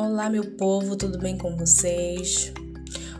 Olá, 0.00 0.30
meu 0.30 0.44
povo, 0.52 0.94
tudo 0.94 1.18
bem 1.18 1.36
com 1.36 1.56
vocês? 1.56 2.52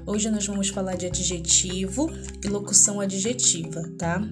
Hoje 0.07 0.31
nós 0.31 0.47
vamos 0.47 0.69
falar 0.69 0.95
de 0.95 1.07
adjetivo 1.07 2.09
e 2.41 2.47
locução 2.47 3.01
adjetiva, 3.01 3.83
tá? 3.99 4.23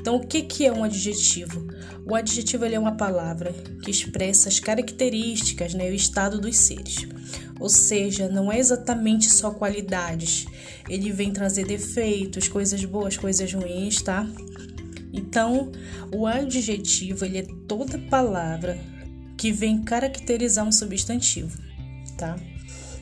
Então, 0.00 0.16
o 0.16 0.26
que, 0.26 0.40
que 0.40 0.64
é 0.64 0.72
um 0.72 0.84
adjetivo? 0.84 1.68
O 2.06 2.14
adjetivo 2.14 2.64
é 2.64 2.78
uma 2.78 2.96
palavra 2.96 3.52
que 3.82 3.90
expressa 3.90 4.48
as 4.48 4.58
características, 4.58 5.74
né, 5.74 5.90
o 5.90 5.94
estado 5.94 6.40
dos 6.40 6.56
seres. 6.56 7.06
Ou 7.60 7.68
seja, 7.68 8.26
não 8.26 8.50
é 8.50 8.58
exatamente 8.58 9.28
só 9.28 9.50
qualidades. 9.50 10.46
Ele 10.88 11.12
vem 11.12 11.30
trazer 11.30 11.66
defeitos, 11.66 12.48
coisas 12.48 12.82
boas, 12.86 13.18
coisas 13.18 13.52
ruins, 13.52 14.00
tá? 14.00 14.26
Então, 15.12 15.70
o 16.10 16.26
adjetivo 16.26 17.26
ele 17.26 17.36
é 17.36 17.46
toda 17.68 17.98
palavra 17.98 18.80
que 19.36 19.52
vem 19.52 19.82
caracterizar 19.82 20.66
um 20.66 20.72
substantivo 20.72 21.71
tá? 22.22 22.38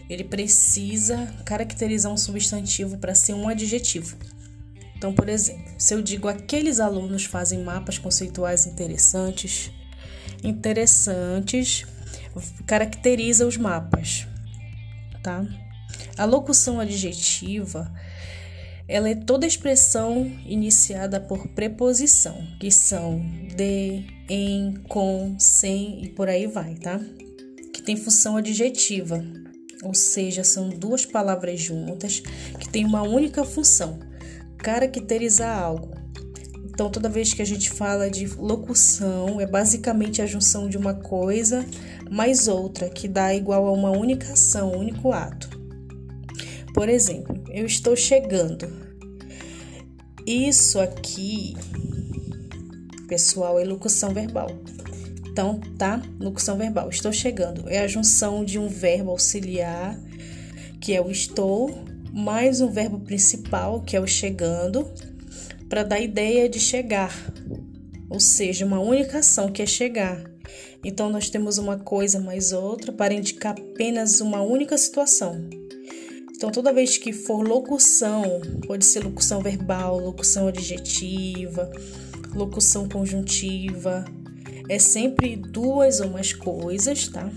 Ele 0.09 0.25
precisa 0.25 1.27
caracterizar 1.45 2.11
um 2.11 2.17
substantivo 2.17 2.97
para 2.97 3.15
ser 3.15 3.35
um 3.35 3.49
adjetivo. 3.49 4.17
Então, 4.97 5.13
por 5.13 5.29
exemplo, 5.29 5.71
se 5.79 5.95
eu 5.95 6.01
digo 6.01 6.27
aqueles 6.27 6.81
alunos 6.81 7.27
fazem 7.27 7.63
mapas 7.63 7.99
conceituais 7.99 8.67
interessantes, 8.67 9.71
interessantes 10.43 11.87
caracteriza 12.67 13.47
os 13.47 13.59
mapas, 13.59 14.27
tá? 15.23 15.45
A 16.17 16.25
locução 16.25 16.81
adjetiva 16.81 17.93
ela 18.89 19.09
é 19.09 19.15
toda 19.15 19.47
expressão 19.47 20.33
iniciada 20.47 21.21
por 21.21 21.47
preposição, 21.49 22.37
que 22.59 22.71
são 22.71 23.23
de, 23.55 24.05
em, 24.29 24.75
com, 24.89 25.37
sem 25.39 26.05
e 26.05 26.09
por 26.09 26.29
aí 26.29 26.47
vai, 26.47 26.75
tá? 26.75 26.99
Tem 27.91 27.97
função 27.97 28.37
adjetiva, 28.37 29.21
ou 29.83 29.93
seja, 29.93 30.45
são 30.45 30.69
duas 30.69 31.05
palavras 31.05 31.61
juntas 31.61 32.21
que 32.61 32.69
têm 32.69 32.85
uma 32.85 33.03
única 33.03 33.45
função: 33.45 33.99
caracterizar 34.59 35.61
algo. 35.61 35.91
Então, 36.67 36.89
toda 36.89 37.09
vez 37.09 37.35
que 37.35 37.43
a 37.43 37.45
gente 37.45 37.69
fala 37.69 38.09
de 38.09 38.29
locução, 38.37 39.41
é 39.41 39.47
basicamente 39.47 40.23
a 40.23 40.27
junção 40.27 40.69
de 40.69 40.79
uma 40.79 40.95
coisa 40.95 41.67
mais 42.09 42.47
outra, 42.47 42.89
que 42.89 43.09
dá 43.09 43.35
igual 43.35 43.67
a 43.67 43.73
uma 43.73 43.91
única 43.91 44.35
ação, 44.35 44.71
um 44.71 44.79
único 44.79 45.11
ato. 45.11 45.51
Por 46.73 46.89
exemplo, 46.89 47.43
eu 47.51 47.67
estou 47.67 47.97
chegando. 47.97 48.69
Isso 50.25 50.79
aqui, 50.79 51.57
pessoal, 53.09 53.59
é 53.59 53.65
locução 53.65 54.15
verbal. 54.15 54.49
Então, 55.41 55.59
tá? 55.79 56.03
Locução 56.21 56.59
verbal. 56.59 56.91
Estou 56.91 57.11
chegando. 57.11 57.67
É 57.67 57.79
a 57.79 57.89
junção 57.89 58.45
de 58.45 58.59
um 58.59 58.69
verbo 58.69 59.11
auxiliar, 59.11 59.99
que 60.79 60.93
é 60.93 61.01
o 61.01 61.11
estou, 61.11 61.83
mais 62.13 62.61
um 62.61 62.71
verbo 62.71 63.01
principal, 63.01 63.81
que 63.81 63.97
é 63.97 64.01
o 64.01 64.07
chegando, 64.07 64.87
para 65.67 65.83
dar 65.83 65.99
ideia 65.99 66.47
de 66.47 66.61
chegar. 66.61 67.15
Ou 68.11 68.21
seja, 68.21 68.67
uma 68.67 68.81
única 68.81 69.21
ação 69.21 69.51
que 69.51 69.63
é 69.63 69.67
chegar. 69.67 70.23
Então, 70.85 71.09
nós 71.09 71.31
temos 71.31 71.57
uma 71.57 71.79
coisa 71.79 72.21
mais 72.21 72.53
outra 72.53 72.93
para 72.93 73.15
indicar 73.15 73.55
apenas 73.59 74.21
uma 74.21 74.43
única 74.43 74.77
situação. 74.77 75.49
Então, 76.37 76.51
toda 76.51 76.71
vez 76.71 76.99
que 76.99 77.15
for 77.15 77.41
locução, 77.49 78.43
pode 78.67 78.85
ser 78.85 79.03
locução 79.03 79.41
verbal, 79.41 79.99
locução 79.99 80.49
adjetiva, 80.49 81.71
locução 82.35 82.87
conjuntiva, 82.87 84.05
é 84.71 84.79
sempre 84.79 85.35
duas 85.35 85.99
ou 85.99 86.11
mais 86.11 86.33
coisas, 86.33 87.09
tá? 87.09 87.29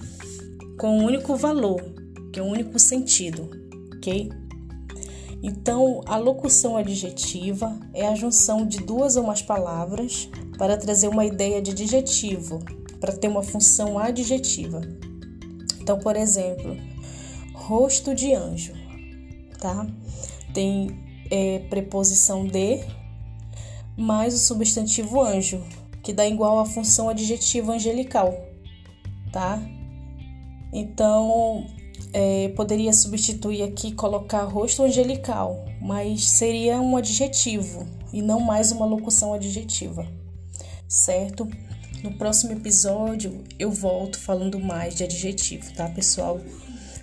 Com 0.78 1.00
um 1.00 1.06
único 1.06 1.36
valor, 1.36 1.82
que 2.32 2.40
é 2.40 2.44
um 2.44 2.52
único 2.52 2.78
sentido, 2.78 3.50
ok? 3.98 4.32
Então, 5.42 6.02
a 6.06 6.16
locução 6.16 6.78
adjetiva 6.78 7.76
é 7.92 8.08
a 8.08 8.14
junção 8.14 8.68
de 8.68 8.78
duas 8.78 9.16
ou 9.16 9.24
mais 9.24 9.42
palavras 9.42 10.30
para 10.60 10.78
trazer 10.78 11.08
uma 11.08 11.26
ideia 11.26 11.60
de 11.60 11.72
adjetivo, 11.72 12.60
para 13.00 13.12
ter 13.12 13.30
uma 13.30 13.42
função 13.42 13.98
adjetiva. 13.98 14.82
Então, 15.82 15.98
por 15.98 16.16
exemplo, 16.16 16.78
rosto 17.56 18.14
de 18.14 18.36
anjo, 18.36 18.74
tá? 19.60 19.88
Tem 20.54 21.04
é, 21.32 21.58
preposição 21.68 22.46
de 22.46 22.80
mais 23.98 24.36
o 24.36 24.38
substantivo 24.38 25.20
anjo, 25.20 25.64
que 26.04 26.14
dá 26.14 26.28
igual 26.28 26.60
à 26.60 26.66
função 26.66 27.10
adjetiva 27.10 27.74
angelical, 27.74 28.38
tá? 29.32 29.60
Então, 30.74 31.66
é, 32.12 32.50
poderia 32.50 32.92
substituir 32.92 33.64
aqui 33.64 33.94
colocar 33.94 34.44
rosto 34.44 34.84
angelical, 34.84 35.66
mas 35.82 36.30
seria 36.30 36.80
um 36.80 36.98
adjetivo 36.98 37.88
e 38.12 38.22
não 38.22 38.40
mais 38.40 38.72
uma 38.72 38.86
locução 38.86 39.34
adjetiva, 39.34 40.06
certo? 40.88 41.48
No 42.04 42.12
próximo 42.18 42.52
episódio 42.52 43.44
eu 43.58 43.72
volto 43.72 44.20
falando 44.20 44.60
mais 44.60 44.96
de 44.96 45.06
adjetivo, 45.06 45.74
tá, 45.74 45.88
pessoal? 45.88 46.42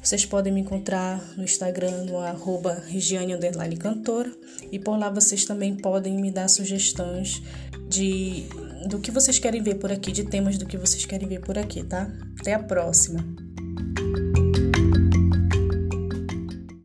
Vocês 0.03 0.25
podem 0.25 0.53
me 0.53 0.61
encontrar 0.61 1.23
no 1.37 1.45
Instagram 1.45 2.05
no 2.05 2.19
arroba 2.19 2.83
Regiane 2.89 3.37
Cantora 3.79 4.33
e 4.73 4.79
por 4.79 4.99
lá 4.99 5.11
vocês 5.11 5.45
também 5.45 5.77
podem 5.77 6.17
me 6.17 6.31
dar 6.31 6.49
sugestões 6.49 7.43
de 7.89 8.47
do 8.87 8.99
que 8.99 9.11
vocês 9.11 9.39
querem 9.39 9.63
ver 9.63 9.77
por 9.77 9.93
aqui, 9.93 10.13
de 10.13 10.25
temas 10.25 10.59
do 10.59 10.67
que 10.67 10.77
vocês 10.77 11.05
querem 11.05 11.29
ver 11.29 11.41
por 11.41 11.59
aqui, 11.59 11.83
tá? 11.83 12.11
Até 12.39 12.55
a 12.55 12.59
próxima! 12.59 13.25